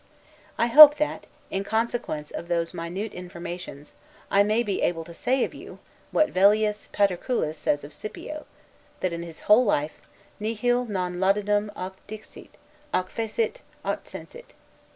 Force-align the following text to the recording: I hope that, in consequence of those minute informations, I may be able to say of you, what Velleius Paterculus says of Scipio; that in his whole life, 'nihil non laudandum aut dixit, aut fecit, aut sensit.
I 0.57 0.65
hope 0.65 0.95
that, 0.97 1.27
in 1.51 1.63
consequence 1.63 2.31
of 2.31 2.47
those 2.47 2.73
minute 2.73 3.13
informations, 3.13 3.93
I 4.31 4.41
may 4.41 4.63
be 4.63 4.81
able 4.81 5.03
to 5.03 5.13
say 5.13 5.43
of 5.43 5.53
you, 5.53 5.77
what 6.09 6.31
Velleius 6.31 6.87
Paterculus 6.91 7.55
says 7.59 7.83
of 7.83 7.93
Scipio; 7.93 8.47
that 9.01 9.13
in 9.13 9.21
his 9.21 9.41
whole 9.41 9.63
life, 9.63 10.01
'nihil 10.39 10.85
non 10.85 11.17
laudandum 11.19 11.69
aut 11.75 11.93
dixit, 12.07 12.57
aut 12.91 13.11
fecit, 13.11 13.61
aut 13.85 14.05
sensit. 14.05 14.55